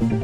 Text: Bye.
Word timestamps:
Bye. 0.00 0.23